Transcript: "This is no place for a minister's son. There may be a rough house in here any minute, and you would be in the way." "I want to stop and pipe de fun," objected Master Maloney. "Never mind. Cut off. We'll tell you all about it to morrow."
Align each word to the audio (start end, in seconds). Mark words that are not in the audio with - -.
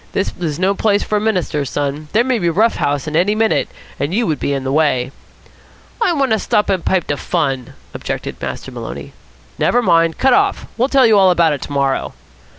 "This 0.13 0.33
is 0.39 0.57
no 0.57 0.73
place 0.73 1.03
for 1.03 1.17
a 1.17 1.21
minister's 1.21 1.69
son. 1.69 2.07
There 2.11 2.23
may 2.23 2.39
be 2.39 2.47
a 2.47 2.51
rough 2.51 2.77
house 2.77 3.05
in 3.05 3.13
here 3.13 3.21
any 3.21 3.35
minute, 3.35 3.69
and 3.99 4.15
you 4.15 4.25
would 4.25 4.39
be 4.39 4.51
in 4.51 4.63
the 4.63 4.71
way." 4.71 5.11
"I 6.01 6.11
want 6.13 6.31
to 6.31 6.39
stop 6.39 6.71
and 6.71 6.83
pipe 6.83 7.05
de 7.05 7.17
fun," 7.17 7.75
objected 7.93 8.41
Master 8.41 8.71
Maloney. 8.71 9.13
"Never 9.59 9.83
mind. 9.83 10.17
Cut 10.17 10.33
off. 10.33 10.65
We'll 10.75 10.89
tell 10.89 11.05
you 11.05 11.19
all 11.19 11.29
about 11.29 11.53
it 11.53 11.61
to 11.61 11.71
morrow." 11.71 12.15